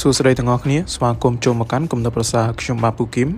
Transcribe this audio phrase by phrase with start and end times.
[0.00, 3.28] សួស្តីទាំងអស់គ្នាស្វាគមន៍ចូលមកកាន់គំនិតប្រសាខ្ញុំបាទពូគឹម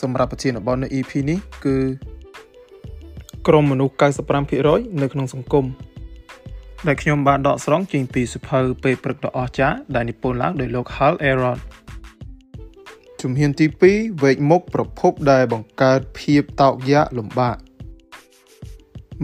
[0.00, 1.76] សម្រាប់ប្រធានបទនៅ EP នេះគឺ
[3.46, 3.94] ក្រុមមនុស្ស
[4.46, 5.64] 95%នៅក្នុងសង្គម
[6.86, 11.58] ដែលខ្ញុំបានដកស្រង់ចេញពីសភៅពេលព្រឹកដ៏អស្ចារ្យដែលនិពន្ធឡើងដោយលោក Hal Elrod
[13.20, 17.56] ជំហានទី2វែកមុខប្រភពដែលបង្កើតភាពតោកយ៉ាកលំបាក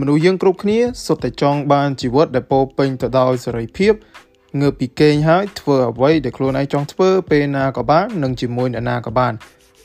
[0.00, 3.94] មនុស្សយើងគ្រប់គ្នាសុទ្ធតែចង់បានជីវិតដែលពោពេញទៅដោយសេរីភាព
[4.60, 9.32] ងើបពីគេងហើយធ្វើអ្វីដែលខ្លួនឯងចង់ធ្វើពេលណាក៏បាននិងជាមួយអ្នកណាក៏បាន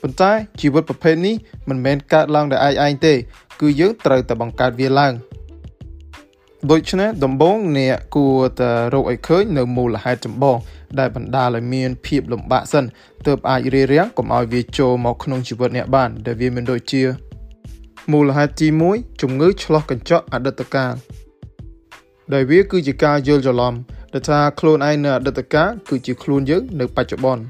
[0.02, 0.32] ប៉ុន្តែ
[0.62, 1.36] ជីវិតប្រភេទនេះ
[1.70, 3.14] មិនមែនកើតឡើងដោយឯងឯងទេ
[3.62, 5.14] គឺយើងត្រូវតែបង្កើតវាឡើង
[6.72, 10.58] ដូច្នេះដំបូងអ្នកគួរតែរកឲ្យឃើញនៅមូលហេតុចម្បង
[11.00, 12.84] ដែលបណ្ដាលឲ្យមានភាពលំបាកសិន
[13.28, 17.04] ទើបអាចរារាំងកុំឲ្យវាចូលមកក្នុងជីវិតអ្នកបានដែលវាមានដូចជា
[18.12, 20.94] មូលហេតុទី1ជំងឺឆ្លោះកញ្ចក់អតីតកាល
[22.34, 23.74] ដែលវាគឺជាការយល់ច្រឡំ
[24.14, 27.44] ដែលថាខ្លួនឯងនៅអតីតកាលគឺជាខ្លួនយើងនៅបច្ចុប្បន្ន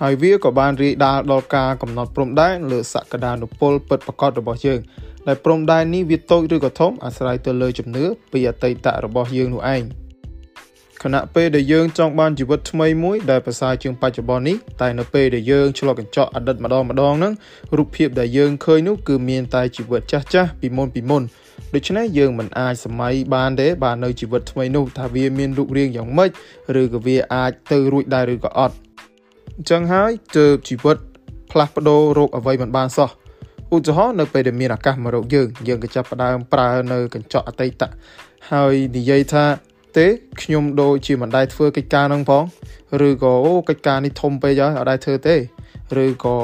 [0.00, 4.80] ហើយវាក៏បានរីកដាលដល់ការកំណត់ព្រំដែនលើសក្តានុពលពិតប្រាកដរបស់យើង
[5.26, 9.82] ដែលព្រំដែននេះវាតូចឬក៏ធំអាស្រ័យទៅលើជំនឿពីអតីតរបស់យើងនោះឯង
[11.02, 17.32] ខណៈពេលដែលយើងចង់បានជីវិតថ្មីមួយដែលប្រសើរជាងបច្ចុប្បន្ននេះតែនៅពេលដែលយើងឆ្លក់កញ្ចក់អតីតម្ដងម្ដងហ្នឹង
[17.76, 21.22] រូបភាពដែលយើងឃើញនោះគឺមានតែជីវិតចាស់ចាស់ពីមុនពីមុន
[21.74, 26.30] ដូច្នេះយើងមិនអាចសម័យបានទេបាននៅជីវិតថ្មីនោះថាវាមានរូបរាងយ៉ាងម៉េច
[26.80, 28.74] ឬក៏វាអាចទៅរួចដែរឬក៏អត់
[29.56, 30.96] អញ្ចឹងហើយទើបជីវិត
[31.50, 33.10] ផ្លាស់ប្ដូររោគអ្វីមិនបានសោះ
[33.74, 37.82] ឧទាហរណ៍នៅពេលដែលមានអាកាសមករកយើងយើងក៏ចាប់ផ្ដើមប្រើនៅកញ្ចក់អតីត
[38.50, 39.44] ហើយនិយាយថា
[39.98, 40.06] ទេ
[40.42, 42.44] ខ្ញុំដូចជាមិនដែលធ្វើកិច្ចការហ្នឹងផង
[43.08, 45.36] ឬក៏អូកិច្ចការនេះធំពេកហើយអត់ដែលធ្វើទេ
[46.04, 46.36] ឬក៏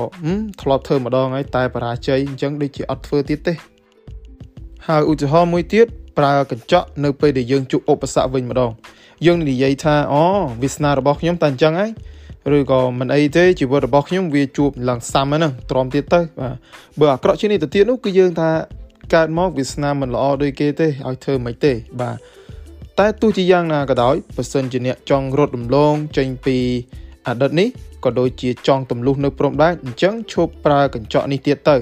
[0.62, 3.54] ធ្លាប់ធ្វើម្ដងហើយតែបរាជ័យអញ្ចឹងដូចជាអត់ធ្វើទៀតទេ
[4.88, 5.86] ហើយឧទាហរណ៍មួយទៀត
[6.18, 8.70] ប្រើកញ្ចក់នៅពេលដែលយើងជួបឧបសគ្គវិញម្ដង
[9.26, 10.22] យើងនិយាយថាអូ
[10.62, 11.90] វាសនារបស់ខ្ញុំតែអញ្ចឹងហើយ
[12.56, 16.54] ឬក៏មិនអីទេជីវិតរបស់ខ្ញុំវាជួបឡើងសាំហ្នឹងទ្រាំទៀតទៅបាទ
[16.98, 18.50] បើអាក្រក់ជាងនេះទៅទៀតនោះគឺយើងថា
[19.14, 22.16] កើតមកវាសនាមិនល្អដូចគេទេឲ្យធ្វើមិនទេបាទ
[22.98, 26.56] តែទោះជាយ៉ាងណាក៏ដោយបើសិនជាអ្នកចង់រត់រំលងចេញពី
[27.26, 27.68] អតីតនេះ
[28.04, 31.76] ក៏ដូចជាចង់ទម្លុះនៅព្រំដែនអញ្ចឹងឈប់ប្រើកញ្ចក់នេះទៀតទៅ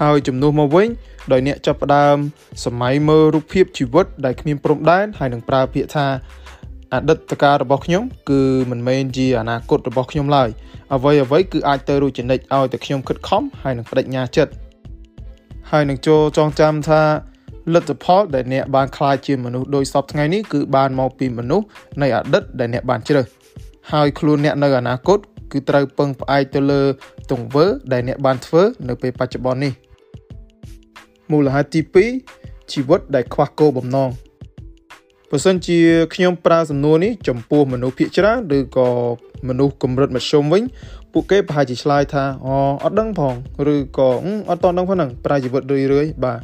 [0.00, 0.88] ហើយជំនួសមកវិញ
[1.32, 2.16] ដោយអ្នកចាប់ផ្ដើម
[2.64, 6.06] សម័យមើលរូបភាពជីវិតដែលគ្មានព្រំដែនហើយនឹងប្រើពាក្យថា
[6.94, 10.48] អតីតកាលរបស់ខ្ញុំគឺមិនមែនជាអនាគតរបស់ខ្ញុំឡើយ
[10.94, 14.52] អ្វីអ្វីគឺអាចទៅរួចចំណិចឲ្យតែខ្ញុំខិតខំហើយនឹងបដិញ្ញាចិត្ត
[15.70, 17.02] ហើយនឹងចូលចងចាំថា
[17.74, 21.66] លទ្ធផលដែលអ្នកបានខ្លាចជាមនុស្សដោយសពថ្ងៃនេះគឺបានមកពីមនុស្ស
[22.02, 23.26] នៃអតីតដែលអ្នកបានជ្រើស
[23.92, 25.18] ហើយខ្លួនអ្នកនៅអនាគត
[25.52, 26.82] គឺត្រូវពឹងផ្អែកទៅលើ
[27.30, 29.72] ទង្វើដែលអ្នកបានធ្វើនៅពេលបច្ចុប្បន្ននេះ
[31.30, 31.80] មូលហេតុទី
[32.26, 34.10] 2ជីវិតដែលខ្វះគោលបំណង
[35.30, 35.78] បើសិនជា
[36.14, 38.88] ខ្ញុំប្រើសំណួរនេះចំពោះមនុស្សភាគច្រើនឬក៏
[39.48, 40.62] មនុស្សកម្រិតមធ្យមវិញ
[41.12, 42.54] ពួកគេប្រហែលជាឆ្លើយថាអូ
[42.84, 43.34] អត់ដឹងផង
[43.74, 44.08] ឬក៏
[44.48, 46.38] អត់តដឹងផងហ្នឹងប្រើជីវិតរឿយរឿយបាទ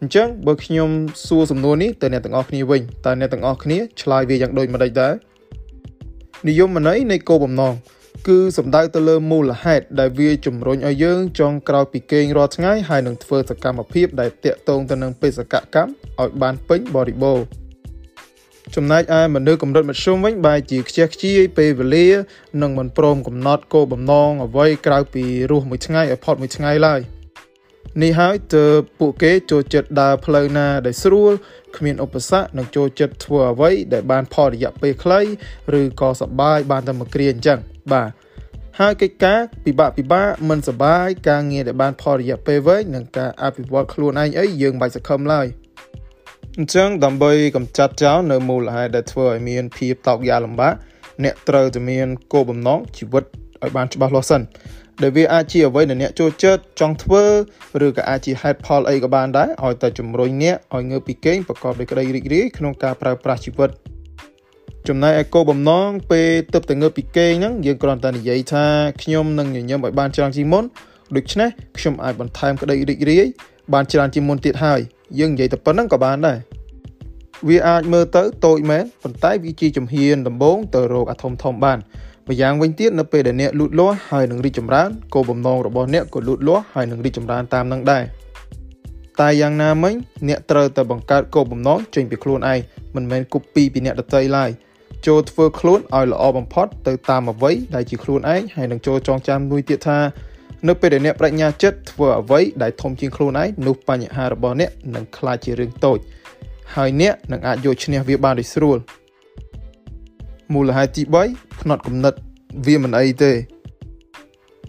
[0.00, 0.88] អញ្ចឹងបើខ្ញុំ
[1.26, 5.14] សួរសំណួរនេះទៅអ្នកទាំងអស់គ្នាវិញតើអ្នកទាំងអស់គ្នាឆ្លើយវាយ៉ាងដូចម្ដេចដែរ
[6.48, 7.74] និយមន័យនៃគោលបំណង
[8.28, 15.90] គឺសំដៅទៅលើមូលហេតុដែលវាជំរុញឲ្យយើងចង់ក្រោយពីគេងរាល់ថ្ងៃហើយនឹងធ្វើសកម្មភាពដែលតាក់ទងទៅនឹងបេសកកម្ម
[16.20, 17.46] ឲ្យបានពេញបរិបូរណ៍
[18.76, 22.08] ចំណែកឯមនុស្សកម្រិតមធ្យមវិញបែរជាខ្ជះខ្ជាយពេលវេលា
[22.62, 27.00] និងមិនព្រមកំណត់គោលបំណងអ្វីក្រៅពីរស់មួយថ្ងៃឲ្យផុតមួយថ្ងៃឡើយ
[28.02, 31.32] នេះហើយទើបពួកគេចូលចិត្តដើរផ្លូវណាដែលស្រួល
[31.76, 35.20] គ្មានឧបសគ្គនិងចូលចិត្តធ្វើអ្វីដែលបានផលរយៈពេលខ្លី
[35.78, 37.60] ឬក៏សប្បាយបានតែមួយគ្រាអញ្ចឹង
[37.92, 38.08] បាទ
[38.80, 45.46] ហើយកិច្ចការពិបាកពិបាកមិនសបាយការងារដែលបានផលរយៈពេលវែងនិងការអភិវឌ្ឍខ្លួនឯងអីយើងបាច់សង្ឃឹមឡើយ
[46.58, 50.74] អញ្ចឹងដើម្បីកម្ចាត់ចោលនៅមូលហេតុដែលធ្វើឲ្យមានភាពតោកយ៉ាលំបាក
[51.24, 53.24] អ្នកត្រូវតែមានគោលបំណងជីវិត
[53.62, 54.42] ឲ្យបានច្បាស់លាស់សិន
[55.02, 57.24] ដែលវាអាចជាអ្វីដែលអ្នកចូលចិត្តចង់ធ្វើ
[57.86, 63.70] ឬក៏អាចជាហេតុផលអីក៏បានដែរឲ្យតែជំរុញអ្នកឲ្យងើបពីគេងប្រកបដោយក្តីរីករាយក្នុងការប្រើប្រាស់ជីវិត
[64.88, 68.66] ចំណែកឯគោលបំណងពេលទៅតែងើបពីគេងហ្នឹងយើងគ្រាន់តែនិយាយថា
[69.02, 70.64] ខ្ញុំនឹងញញឹមឲ្យបានច្រើនជាងមុន
[71.16, 71.48] ដូច្នេះ
[71.78, 73.26] ខ្ញុំអាចបន្ថែមក្តីរីករាយ
[73.72, 74.80] បានច្រើនជាងមុនទៀតហើយ
[75.18, 76.38] យើងនិយាយតែប៉ុណ្្នឹងក៏បានដែរ
[77.48, 81.78] វាអាចមើលទៅតូចមែនប៉ុន្តែវាជាជំហានដំបូងទៅរកអាធំធំបាន
[82.28, 88.04] ម្យ៉ាងវិញទៀតនៅពេលដែលអ្នកលូតលាស់ហើយនឹងរីកចម្រើនគោលបំណងរបស់អ្នកក៏លូតលាស់ហើយនឹងរីកចម្រើនតាមនឹងដែរ
[89.20, 89.94] តែយ៉ាងណាមិញ
[90.28, 92.58] អ្នកត្រូវតែបង្កើតគោលបំណងចេញពីខ្លួនឯង
[92.94, 94.50] មិនមែនគប់ពីពីអ្នកដទៃឡើយ
[95.06, 99.98] ចូលធ្វើខ្លួនឲ្យល្អបំផុតទៅតាមអ្វីដែលជាខ្លួនឯងហើយនឹងចូលចងចាំមួយទៀតថា
[100.68, 105.98] នៅពេលដែលអ្នកបញ្ញាចិត្តធ្វើអ្វីដែលធំជាងខ្លួនឯងនោះបញ្ហារបស់អ្នកនឹងក្លាយជារឿងតូច
[106.74, 108.78] ហើយអ្នកនឹងអាចយកឈ្នះវាបានដោយស្រួល
[110.54, 111.02] មូលហេតុទី
[111.32, 112.14] 3ផ្នត់គំនិត
[112.66, 113.32] វាមិនអីទេ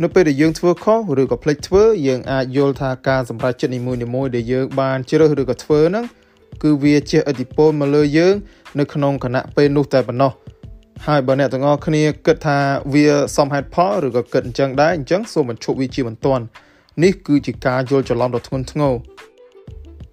[0.01, 6.05] នៅពេលដែលយើងធ្វើខុសឬក៏ភ្លេចធ្វើយើងអាចយល់ថាការសម្រេចចិត្តនីមួយៗដែលយើងបានជ្រើសឬក៏ធ្វើហ្នឹង
[6.63, 8.35] គឺវាជះឥទ្ធិពលមកលើយើង
[8.79, 10.31] នៅក្នុងគណៈពេលនោះតែប៉ុណ្ណោះ
[11.07, 12.57] ហើយបើអ្នកទាំងអស់គ្នាគិតថា
[12.93, 13.05] វា
[13.37, 16.43] សមហេតុផលឬក៏គិតអញ្ចឹងដែរអញ្ចឹងសូមបញ្ឈប់វាជាបន្ទាន់
[17.03, 18.93] នេះគឺជាការយល់ច្រឡំដ៏ធ្ងន់ធ្ងរ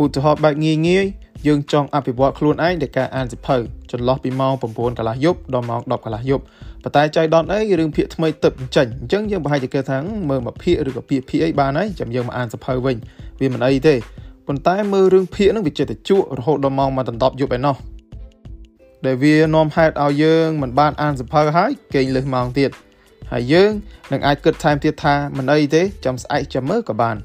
[0.02, 1.06] ឧទាហរណ៍បែបងាយងាយ
[1.46, 3.56] យើងចង់អភិវឌ្ឍខ្លួនឯងដោយការអានសៀវភៅ
[3.92, 4.62] ចន្លោះពីម៉ោង9
[4.98, 6.42] កន្លះយប់ដល់ម៉ោង10កន្លះយប់
[6.82, 9.98] ប៉ុន្តែចៃដន្យអីរឿងភាគថ្មីទឹកចេញអញ្ចឹងយើងប្រហែលជាគិតថា
[10.28, 12.96] មើលមួយភាគឬក៏ពាក្យភាគអីបានហើយចាំយើងមកអានសៀវភៅវិញ
[13.40, 13.94] វាមិនអីទេ
[14.46, 17.76] ប៉ុន្តែមើលរឿងភាគហ្នឹងវាចិត្តតែជក់រហូតដល់ម៉ោងមកដណ្ដប់យប់ឯណោះ
[19.05, 22.71] ដែលវានាំហេតុឲ្យយើងមិនបានអានសៀវភៅហើយគេងលើសម៉ោងទៀត
[23.31, 23.71] ហើយយើង
[24.11, 27.17] នឹងអាចគិតថែមទៀតថាមិនអីទេចាំស្អែកចាំមើលក៏បាន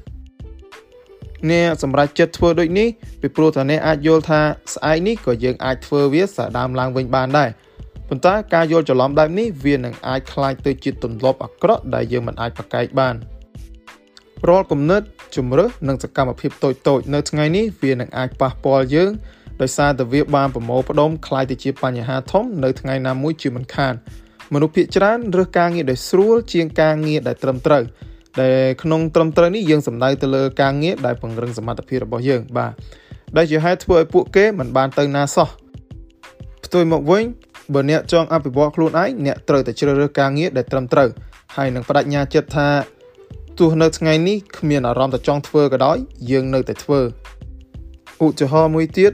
[1.49, 2.87] អ្នកសម្រាប់ចិត្តធ្វើដូចនេះ
[3.21, 4.41] ពីព្រោះថាអ្នកអាចយល់ថា
[4.73, 7.49] ស្អែកនេះក៏យើងអាចធ្វើវាសាដើមឡើងវិញបានដែរ
[8.07, 13.15] ប៉ុន្តែការយល់ច្រឡំបែបនេះវានឹងអាចคล้ายទៅជាទម្លាប់អាក្រក់ដែលយើងមិនអាចប្រកែកបាន
[14.47, 15.01] រាល់គំនិត
[15.35, 19.11] ជំរឹះនិងសកម្មភាពតូចតូចនៅថ្ងៃនេះវានឹងអាចប៉ះពាល់យើង
[19.61, 23.93] ដោយសារតែវាបានប្រមូលផ្ដុំคล้ายទៅជាបញ្ហាធំនៅថ្ងៃណាមួយជាមិនខាន
[24.53, 27.83] មនុស្សភាគច្រើនរើសការងារដែលស្រួលជាងការងារដែលត្រឹមត្រូវ
[28.41, 32.71] ដែលក្នុងត្រឹមត្រូវនេះយើងសំដៅទៅលើការងារដែលពង្រឹងសមត្ថភាពរបស់យើងបាទ
[33.37, 35.49] ដែលជាហេតុធ្វើឲ្យពួកគេមិនបានទៅណាសោះ
[36.65, 37.23] ផ្ទុយមកវិញ
[37.73, 41.09] បើអ្នកចង់អភិវឌ្ឍខ្លួនឯងអ្នកត្រូវតែជ្រើសរើសការងារដែលត្រឹមត្រូវ
[41.55, 42.67] ហើយនឹងបដិញ្ញាចិត្តថា
[43.59, 45.97] ទោះនៅថ្ងៃនេះគ្មានអារម្មណ៍តែចង់ធ្វើក៏ដោយ
[46.31, 46.99] យើងនៅតែធ្វើ
[48.25, 49.11] ឧទាហរណ៍មួយទៀត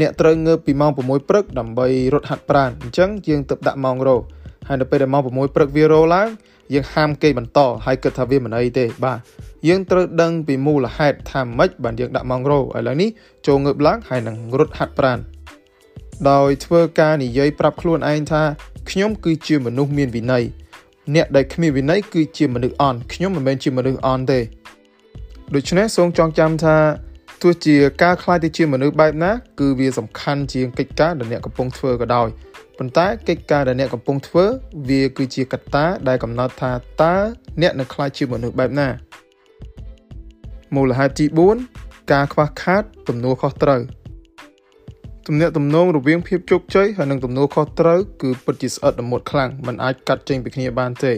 [0.00, 4.16] អ្នកត្រូវងើបពីម៉ោង6ព្រឹកដើម្បីរត់ហាត់ប្រាណអញ្ចឹងយើងទៅដាក់ម៉ោងរោ
[4.68, 6.28] ហើយនៅពេលដែលម៉ោង6ព្រឹកវារោឡើង
[6.74, 9.18] យើងហាមគេបន្តហើយគិតថាវាមិនអីទេបាទ
[9.68, 13.10] យើងត្រូវដឹងពីមូលហេតុថាម៉េចបានយើងដាក់ម៉ោងរោឥឡូវនេះ
[13.46, 15.18] ចូលងើបឡើងហើយនឹងរត់ហាត់ប្រាណ
[16.30, 18.42] ដោយធ្វើការនិយាយប្រាប់ខ្លួនឯងថា
[18.90, 20.44] ខ្ញុំគឺជាមនុស្សមានវិន័យ
[21.14, 24.40] អ្នកដែលគ្មានវិន័យគឺជាមនុស្សអន់ខ្ញុំមិនមែនជាមនុស្សអន់ទេ
[25.54, 26.76] ដូច្នេះសូមចងចាំថា
[27.42, 32.28] ទោះជាការខ្លាចទៅជាមនុស្សបែបណា គឺវាសំខាន់ជាងកិច្ចការដែលអ្នកកំពុងធ្វើក៏ដោយ
[32.78, 34.44] ប៉ុន្តែកិច្ចការដែលអ្នកកំពុងធ្វើ
[34.88, 36.72] វាគឺជាកត្តាដែលកំណត់ថា
[37.02, 37.14] តើ
[37.62, 38.88] អ្នកនឹងខ្លាចជាមនុស្សបែបណា
[40.74, 41.26] មូលហេតុទី
[41.68, 43.80] 4ការខ្វះខាតទំនួលខុសត្រូវ
[45.30, 51.12] ទំនាក់ទំនងរវាងភាពជោគជ័យហើយនិងទំនួលខុសត្រូវគឺពិតជាស្អិតល្មុតខ្លាំងมันអាចកាត់ចេញពីគ្នាបានទេ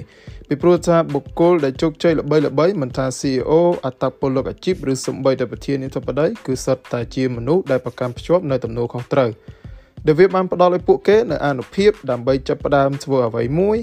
[0.48, 3.52] ពីព្រោះថាបុគ្គលដែលជោគជ័យល្បីល្បីមិនថា CEO
[3.84, 9.30] អត្តពលិកអាជីពឬសូម្បីតែប្រធានាធិបតីគឺសុទ្ធតែជាមនុស្សដែលប្រកាន់ភ្ជាប់នៅទំនួលខុសត្រូវ
[10.06, 13.78] ដែលវាបានផ្ដល់ឲ្យពួកគេនៅអានុភាពដើម្បីចាប់ផ្ដើមធ្វើអ្វីមួយ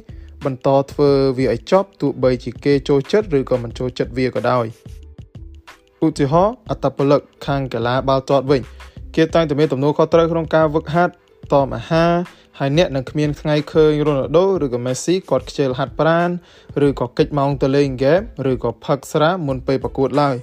[0.46, 4.66] បន្តធ្វើវាឲ្យចប់ទោះបីជាគេចូលចិត្តឬក៏មិនចូលចិត្តវាក៏ដោយ
[6.06, 8.64] ឧទាហរណ៍អត្តពលិកខាងកីឡាបាល់ទាត់វិញ
[9.16, 11.14] គេតែងតែមានទំនួលខុសត្រូវក្នុងការវឹកហាត់
[11.54, 12.14] តមអាហារ
[12.60, 16.30] ហើយអ្នកនឹងគ្មានថ្ងៃឃើញរ៉ូណាល់ដូឬក៏មេស៊ីគាត់ខ្ជិលហាត់ប្រាណ
[16.86, 18.22] ឬក៏កិច្ចម៉ោងទៅលេងហ្គេម
[18.52, 20.36] ឬក៏ផឹកស្រាមុនពេលប្រកួតឡើយ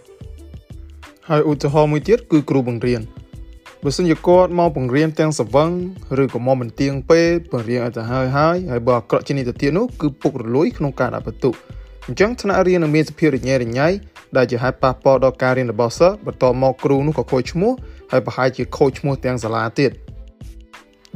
[1.28, 3.00] ហើយឧទាហរណ៍មួយទៀតគឺគ្រូបង្រៀន
[3.82, 5.70] បើសិនជាគាត់មកបង្រៀនទាំងសវឹង
[6.22, 11.54] ឬក៏មកមិនទៀងពេលបង្រៀនឲ្យទៅហើយហើយហើយបើអាក្រក់ជានេះទៅទៀតនោះគឺពុករលួយក្នុងការដាក់បន្ទុក
[12.06, 13.88] អញ្ចឹងថ្នាក់រៀននឹងមានសភាពរញ៉េរញ៉ៃ
[14.36, 17.72] ដែលជាហេតុប៉ះពាល់ដល់ការរៀនរបស់សិស្សបន្ទាប់មកគ្រូនោះក៏ខូចឈ្មោះ
[18.10, 19.90] ហើយប្រហែលជាខូចឈ្មោះទាំងសាលាទៀត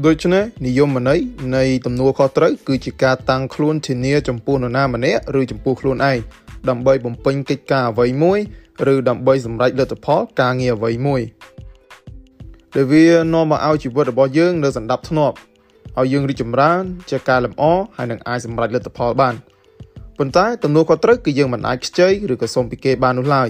[0.05, 1.19] ដូច្នេះនិយមន័យ
[1.57, 6.19] នៃទំនួលខុសត្រូវគឺជាការតាំងខ្លួនធានាចំពោះនរណាម្នាក់ឬចំពោះខ្លួនឯង
[6.69, 8.39] ដើម្បីបំពេញកិច្ចការអ្វីមួយ
[8.93, 11.23] ឬដើម្បីសម្រេចលទ្ធផលការងារអ្វីមួយ
[12.75, 15.37] ដែលវានាំមកឲ្យជីវិតរបស់យើងនៅសន្តាប់ធ្នាប់
[15.99, 17.65] ឲ្យយើងរីកចម្រើនជាការលម្អ
[17.97, 19.35] ហើយនឹងអាចសម្រេចលទ្ធផលបាន
[20.19, 23.49] ប៉ុន្តែទំនួលខុសត្រូវគឺយើងមិនអាចខ្ចីឬក៏សុំពីគេបាននោះឡើយ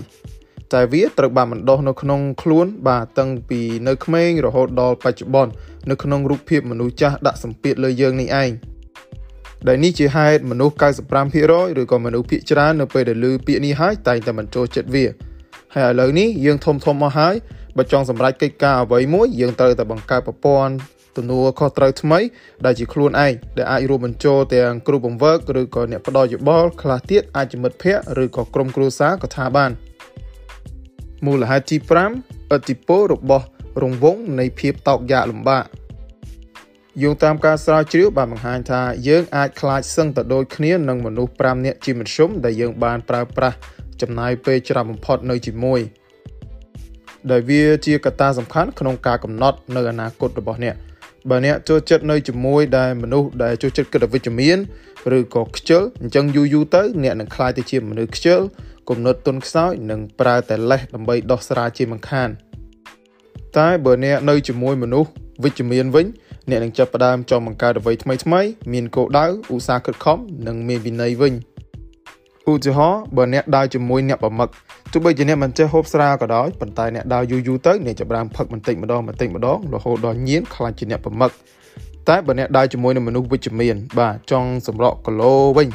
[0.73, 5.52] តែវាត្រូវបានបណ្ដុះនៅក្នុងខ្លួនបាទតាំងពីនៅក្មេងរហូតដល់បច្ចុប្បន្ន
[5.90, 8.50] នៅក្នុងរូបភាពមនុស្សចាស់ដាក់សម្ពាធលើយើងនេះឯង
[9.68, 10.75] ដែលនេះជាហេតុមនុស្ស
[11.23, 15.04] 95%ឬក៏មនុស្សភាគច្រើននៅពេលដែលឮពាក្យនេះហើយតែងតែមិនចូលចិត្តវា
[15.75, 17.35] ហើយឥឡូវនេះយើងធំធំមកហើយ
[17.76, 20.75] បើចង់សម្រេចកិច្ចការអ្វីមួយយើងត្រូវតែបង្កើតប្រព័ន្ធ
[21.16, 22.18] ទំនួលខុសត្រូវថ្មី
[22.64, 29.70] ដែលជាខ្លួនឯងដែលអាចរួមបញ្ចូលទាំងគ្រូបង្វឹកឬក៏អ្នកផ្ដល់យោបល់ខ្លះទៀតអាចជាមិត្តភ័ក្តិឬក៏ក្រុមគ្រួសារក៏ថាបាន
[31.26, 31.76] មូលហេតុទី
[32.16, 33.44] 5ឥទ្ធិពលរបស់
[33.82, 35.64] រង្វង់នៃភាពតោកយ៉ាកលំបាក
[37.02, 43.56] យោងតាមការស្រាវជ្រាវបានបង្ហាញថាយើងអាចខ្លាចសឹងទៅដូចគ្នានឹងមនុស្ស5នាក់ជាមធ្យមដែលយើងបានប្រើប្រាស់
[44.00, 45.80] ចំណាយពេលច្រើនបំផុតនៅជាមួយ
[47.30, 50.75] ដែលវាជាកត្តាសំខាន់ក្នុងការកំណត់នៅអនាគតរបស់អ្នក
[51.30, 54.59] បើអ្នកចូលចិត្តនៅជាមួយដែលមនុស្សដែលចូលចិត្តគិតអវិជ្ជមាន
[55.18, 58.40] ឬក៏ខ្ជិលអញ្ចឹងយូរយូរទៅអ្នកនឹងក្លាយទៅជាមនុស្សខ្ជិល
[58.88, 62.28] គំនិតទុនខ្សោយនិងប្រើតែលេសដើម្បីដោះស្រាយជាមិនខាន
[63.59, 65.11] តែបើអ្នកនៅជាមួយមនុស្ស
[65.45, 66.06] វិជ្ជមានវិញ
[66.50, 68.40] អ្នកនឹងចាប់ផ្ដើមចង់បង្កើតអ្វីថ្មីថ្មី
[68.73, 71.35] មានគោលដៅឧស្សាហ៍ខិតខំនិងមានវិន័យវិញ
[72.53, 74.49] ឧទាហរណ៍បើអ្នកដើរជាមួយអ្នកប្រមឹក
[74.93, 81.31] ទោះបីជាអ្នកមិនចេះហូបស្រាក៏ដោយប៉ុន្តែអ្នកដើរយូរយូរទៅអ្នកចាប់ផ្ដើមផឹកបន្តិចម្ដងបន្តិចម្ដងរហូតដល់ញៀនខ្លាចជាអ្នកប្រមឹក
[82.09, 85.69] តែបើអ្នកដើរជាមួយនឹងមនុស្សវិជ្ជមាន បាទចង់សម្រក់គីឡូវិញ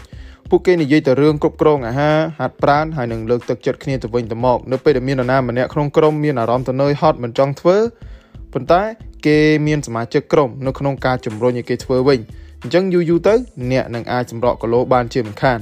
[0.50, 7.78] ពួកគេនិយាយតែរឿងគ្រប់គ្រងអាហារហាត់ប្រាណហើយនឹងលើកទឹកចិត្តគ្នាទៅវិញទៅមកនៅពេលដែលមាននរណាម្នាក់ក្នុងក្រុមមានអារម្មណ៍ទៅនឿយហត់មិនចង់ធ្វើ
[8.54, 8.82] ប៉ុន្តែ
[9.26, 9.38] គេ
[9.68, 12.20] មានសមាជិកក្រុមនៅក្នុងការជំរុញឲ្យគេធ្វើវិញ
[12.62, 13.36] អញ្ចឹងយូរយូរទៅ
[13.72, 15.60] អ្នកនឹងអាចសម្រក់គីឡូបានជាមិនខាន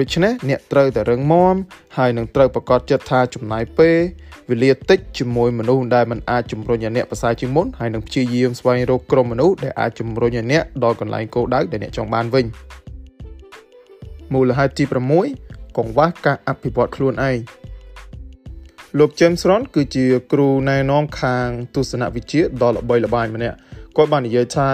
[0.00, 1.54] ដូច្នេះអ្នកត្រូវតែរឹងមាំ
[1.96, 3.98] ហើយនឹងត្រូវប្រកាសចិត្តថាចំណាយពេល
[4.50, 12.44] វេលាតិចជាមួយមនុស្សដែលមិនអាចជំរុញឲ្យអ្នកប្រសើរជាងមុនហើយនឹងព្យាយាមស្វែងរកក្រុមមនុស្សដែលអាចជំរុញឲ្យអ្នកដល់កន្លែងគោលដៅដែលអ្នកចង់បានវិញ
[14.32, 14.84] មូលហេតុទី
[15.30, 17.38] 6កង្វះការអភិវឌ្ឍខ្លួនឯង
[18.98, 23.56] លោក James Ron គឺជាគ្រូណែនាំខាងទស្សនវិជ្ជាដ៏ល្បីល្បាញម្នាក់
[23.96, 24.68] គាត់បាននិយាយថា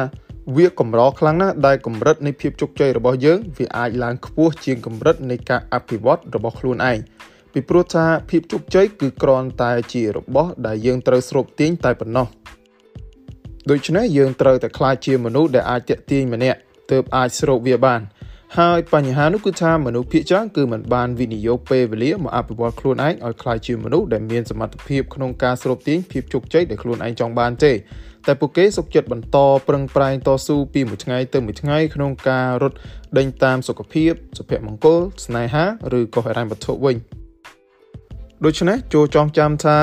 [0.57, 6.99] វាកម្រខ្លាំងណាស់ដែលកម្រិតនៃភាពជោគជ័យរបស់យើងវាអាចឡើងខ្ពស់ជាងកម្រិតនៃការអភិវឌ្ឍរបស់ខ្លួនឯង
[7.53, 12.27] ពីព្រោះថាភាពជោគជ័យគឺគ្រាន់តែជារបស់ដែលយើងត្រូវស្រូបទាញតែប៉ុណ្ណោះ
[13.71, 16.59] ដូច្នេះយើងត្រូវតែខ្លាចជាមនុស្សដែលអាចតាក់ទាញម្នាក់
[16.91, 18.01] ទើបអាចស្រូបវាបាន
[18.59, 27.73] ហើយបញ្ហានោះគឺថាមនុស្សភាគច្រើនគឺមិនបានវិនិយោគពេលវេលាមកអភិវឌ្ឍខ្លួនឯងឲ្យក្លាយជាមនុស្សដែលមានសមត្ថភាពក្នុងការស្រូបទាញភាពជោគជ័យដែលខ្លួនឯងចង់បានទេ
[28.28, 29.38] តែពួកគេសុខចិត្តបន្ត
[29.68, 32.78] ប្រឹងប្រែងតស៊ូពីមួយថ្ងៃទៅមួយថ្ងៃក្នុងការរត់
[33.18, 35.66] ដេញតាមសុខភាពសុភមង្គលស្នេហា
[35.98, 36.98] ឬក៏ហិរញ្ញវត្ថុវិញ
[38.46, 39.78] ដូច្នេះចូលចងចាំថា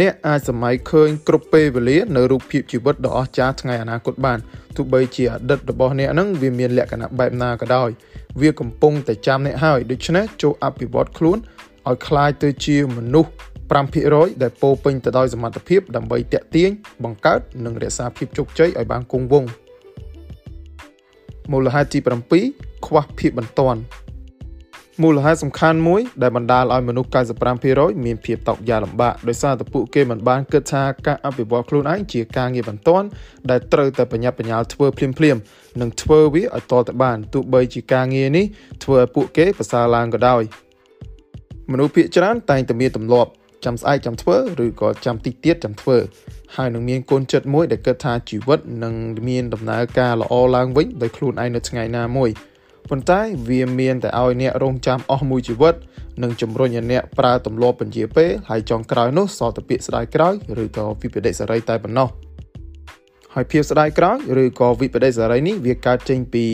[0.00, 4.38] អ្នកអាចសម័យឃើញគ្រប់ពេលវេលានៅរូបភាពជីវិតដ៏អស្ចារ្យថ្ងៃអនាគតបាន
[4.76, 7.90] ទោះបីជាអតីតរបស់អ្នកនឹងវាមានលក្ខណៈបែបណាក៏ដោយ
[8.40, 11.38] វាកំពុងតែចាំអ្នកហើយដូច្នេះចូលអភិវឌ្ឍខ្លួន
[11.88, 13.30] ឲ្យคล้ายទៅជាមនុស្ស
[13.77, 16.69] 5%ដែលពោពេញទៅដោយសមត្ថភាពដើម្បីតាក់ទាញ
[17.03, 19.49] បង្កើតនិងរក្សាភាពជោគជ័យឲ្យបានគង់វង្ស
[21.51, 21.99] មូលហេតុទី
[22.43, 23.79] 7ខ្វះភាពបន្ទាន់
[25.03, 27.09] មូលហេតុសំខាន់មួយដែលបណ្ដាលឲ្យមនុស្ស
[27.55, 33.07] 95%មានភាពតោកយ៉ាលំបាកដោយសារតែពួកគេមិនបានគិតថាការអភិវឌ្ឍខ្លួនឯងជាការងារបន្ទាន់
[33.49, 35.37] ដែលត្រូវតែបញ្ញាប់បញ្ញាល់ធ្វើភ្លាមភ្លាម
[35.81, 38.45] និងធ្វើវាឲ្យតទៅបានទោះបីជាការងារនេះ
[38.83, 40.43] ធ្វើឲ្យពួកគេប្រសើរឡើងក៏ដោយ
[41.71, 43.31] មនុស្សភាគច្រើនតែងតែមានទម្លាប់
[43.65, 45.97] ចាំស្អែកចាំធ្វើឬក៏ចាំតិចទៀតចាំធ្វើ
[46.55, 48.93] ហើយនឹងមានកូនចិត្តមួយដែលគិតថាជីវិតនឹង
[49.27, 52.29] មានដំណើរការល្អឡើងវិញដោយខ្លួនឯងនៅថ្ងៃណាមួយ
[52.89, 55.75] ប៉ុន្តែវាមានតែឲ្យអ្នករងចាំអស់មួយជីវិត
[56.23, 62.09] និងជំរុញឲ្យអ្នកប្រើទម្លាប់ពន្យាពេលហើយចុងក្រោយនោះសល់តែពាក្យស្ដាយក្រោយឬក៏វិបដិសេរីតែប៉ុណ្ណោះ
[63.33, 66.45] ហើយភាពស្ដាយក្រោយឬក៏វិបដិសេរីនេះវាកើតចេញពី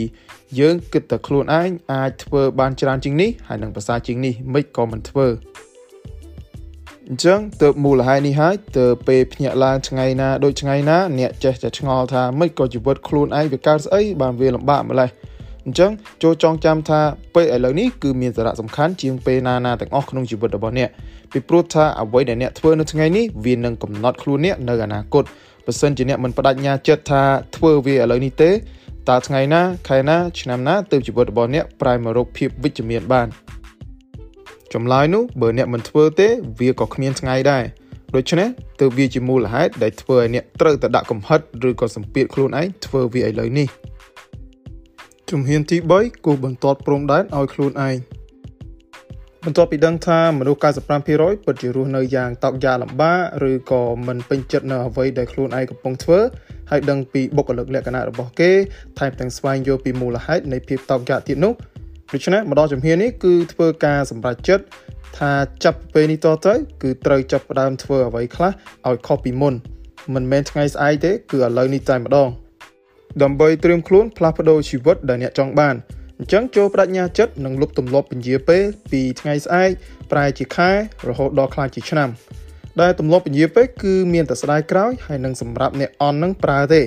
[0.58, 5.26] យើងគិតតែខ្លួនឯងអាចធ្វើបានច្រើនជាងនេះហើយនឹងប្រសើរជាងនេះមិនក៏មិនធ្វើ
[7.10, 15.10] អញ្ចឹងទៅមូលហេតុនេះហើយទៅពេលភ្ញាក់ឡើងថ្ងៃណាដូចថ្ងៃណាអ្នកចេះតែឆ្ងល់ថាមិនក៏ជីវិតខ្លួនឯងវាកើតស្អីបានវាលំបាកម្លេះ
[15.66, 15.90] អញ្ចឹង
[16.22, 17.00] ចូលចងចាំថា
[17.34, 20.88] ពេលឥឡូវនេះគឺមានសារៈសំខាន់ជាងពេលណាណាទាំងអស់ក្នុងជីវិតរបស់អ្នក
[21.32, 25.24] ពីព្រោះថាអ្វីដែលអ្នកធ្វើនៅថ្ងៃនេះវានឹងកំណត់ខ្លួនអ្នកនៅអនាគត
[25.66, 27.22] បើសិនជាអ្នកមិនបដិញ្ញាចិត្តថា
[27.56, 28.50] ធ្វើវាឥឡូវនេះទេ
[29.08, 33.26] តើថ្ងៃណាខែណាឆ្នាំណាទើបជីវិតរបស់អ្នកប្រែមករកភាពវិជ្ជមានបាន
[34.74, 36.28] ចម្លើយនោះបើអ្នកមិនធ្វើទេ
[36.60, 37.64] វាក៏គ្មានថ្ងៃដែរ
[38.14, 38.48] ដូច្នេះ
[38.80, 43.68] ទើបវាជាមូលហេតុដែលធ្វើឲ្យអ្នកត្រូវតែដាក់កំហិតឬក៏សម្ពាធខ្លួនឯងធ្វើវាឥឡូវនេះ
[45.30, 47.96] ជំហានទី3គូបន្ទាត់ព្រំដែនឲ្យខ្លួនឯង
[49.44, 50.60] បន្ទាប់ពីដឹងថាមនុស្ស
[51.06, 53.20] 95%ពិតជារស់នៅយ៉ាងតោកយ៉ាលំបាក
[53.50, 56.18] ឬក៏មិនពេញចិត្តនៅអ្វីដែលខ្លួនឯងកំពុងធ្វើ
[56.70, 58.52] ហើយដឹងពីបុគ្គលិកលក្ខណៈរបស់គេ
[58.98, 61.52] ថែមទាំងស្វែងយល់ពីមូលហេតុនៃភាពតោកយ៉ាទៀតនោះ
[62.12, 64.64] ដូច្នេះម្ដងជំហាននេះគឺធ្វើការសម្រេចចិត្ត
[65.18, 65.32] ថា
[65.64, 68.50] ចាប់ពេលនេះតទៅ គឺត្រូវចាប់ផ្ដើមធ្វើអ្វីខ្លះ
[68.88, 69.54] ឲ្យខុសពីមុន
[70.14, 72.28] មិនមែនថ្ងៃស្អែកទេ គឺឥឡូវនេះតែម្ដង
[73.22, 75.74] ដើម្បីត្រៀមខ្លួនផ្លាស់ប្ដូរជីវិតដែលអ្នកចង់បាន
[76.18, 79.70] អញ្ចឹងចូលបដិញ្ញាចិត្តនិងលុបទម្លាប់ពន្យាពេលពីថ្ងៃស្អែក
[80.12, 80.70] ប្រែជាខែ
[81.08, 82.10] រហូតដល់ខ្លាចជាឆ្នាំ
[82.80, 86.82] ដែលទម្លាប់ពន្យាពេលគឺមានតែស្ដាយក្រោយហើយនឹងសម្រាប់អ្នកអន់នឹងប្រើទេ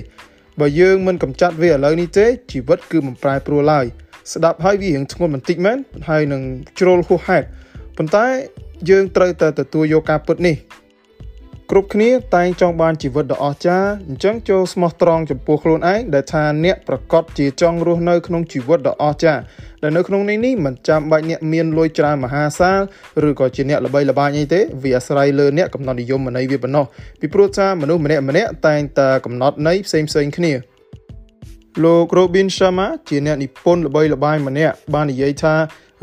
[0.59, 3.85] បើយើងមិនកំចាត់វាឥឡូវនេះទេជីវិតគឺមិនប្រែប្រួលឡើយ
[4.33, 5.77] ស្ដាប់ហើយវារៀងធ្ងន់បន្តិចមែន
[6.09, 6.41] ហើយនឹង
[6.79, 7.45] ជ្រុលហួសហេតុ
[7.98, 8.25] ប៉ុន្តែ
[8.89, 10.57] យើងត្រូវតែទទួលយកការពិតនេះ
[11.71, 19.41] គ្រប់គ្នាតែងចង់បានជីវិតដ៏អស្ចារ្យអញ្ចឹងចូលស្មោះត្រង់ចំពោះខ្លួនឯងដែលថាអ្នកប្រកាសជាចង់រស់នៅក្នុងជីវិតដ៏អស្ចារ្យ
[19.81, 22.79] ដែលនៅក្នុងនេះនេះមិនចាំបាច់អ្នកមានលុយច្រើនមហាសាល
[23.27, 26.86] ឬក៏ជាអ្នកល្បីល្បាញអីទេវាអាស្រ័យលើអ្នកកំណត់និយមន័យវាប៉ុណ្ណោះ
[27.19, 30.51] ពីព្រោះថាមនុស្សម្នាក់ម្នាក់តែងតែកំណត់ន័យផ្សេងផ្សេងគ្នា
[31.83, 35.55] លោក Robin Sharma ជាអ្នកនិពន្ធល្បីល្បាញម្នាក់បាននិយាយថា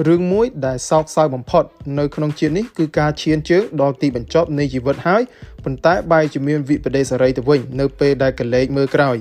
[0.06, 1.64] រឿងមួយដែលសោកសៅបំផុត
[1.98, 5.22] នៅក្នុងជាតិនេះគឺការឈានជើងដល់ទីបញ្ចប់នៃជីវិតហើយ
[5.64, 9.16] ប៉ុន្តែបែរជាមានវិបដិសេរីទៅវិញនៅពេលដែលកលេចមើលក្រោយ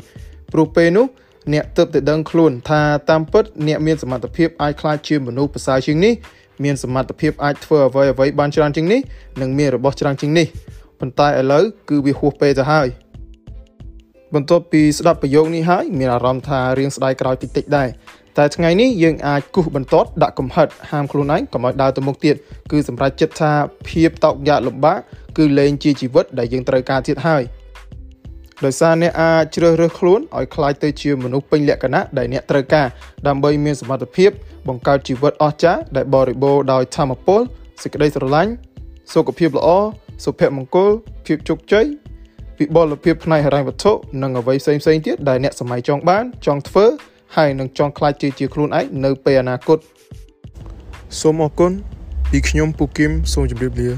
[0.53, 1.05] ព្រោះពេលនោះ
[1.53, 6.13] អ្នកទើបតែដឹងខ្លួនថាតាមពិតអ្នកមានសមត្ថភាពអាចក្លាយជាមនុស្សប្រសើរជាងនេះ
[6.63, 9.01] មានសមត្ថភាពអាចធ្វើអ្វីអ្វីបានច្រើនជាងនេះ
[9.41, 10.47] និងមានរបស់ច្រើនជាងនេះ
[11.00, 12.88] ប៉ុន្តែឥឡូវគឺវាហួសពេលទៅហើយ
[14.35, 17.88] បន្ទាប់ពីស្ដាប់ប្រយោគនេះហើយមានអារម្មណ៍ថារៀងស្ដាយក្រោយតិចតិចដែរ
[18.38, 22.37] តែថ្ងៃនេះយើងអាចគូសបន្ទាត់ដាក់កំហិតហាមខ្លួនឯងកុំឲ្យដើរទៅមុខទៀត
[22.70, 23.52] គឺសម្រាប់ចិត្តថា
[23.88, 24.99] ភាពតោកយ៉ាកលំបាក
[25.38, 27.42] គឺលែងជាជីវិតដែលយើងត្រូវការទៀតហើយ
[28.64, 32.87] ដោយសារអ្នកអាចជ្រើសរើសខ្លួនឲ្យคล้ายទៅជាមនុស្សពេញលក្ខណៈដែលអ្នកត្រូវការ
[33.26, 34.30] ដើម្បីមានសមត្ថភាព
[34.68, 37.40] បង្កើតជីវិតអស្ចារ្យដែលបរិបូរដោយធម៌ពល
[37.82, 38.52] សេចក្តីស្រឡាញ់
[39.12, 39.68] សុខភាពល្អ
[40.25, 40.90] សុភមង្គល
[41.26, 41.87] ភាពជោគជ័យ
[42.59, 46.85] វិបុលភាពផ្នែកហិរញ្ញវត្ថុនិងអ្វីផ្សេងៗទៀតដែលអ្នកសម័យចង់បាន ចង់ធ្វើ
[47.35, 49.79] ហើយនឹងចង់ខ្លាចជាជាខ្លួនឯងនៅពេលអនាគត
[51.19, 51.71] សូមអរគុណ
[52.31, 53.89] ពីខ្ញុំពូគឹមសូមជម្រាបលា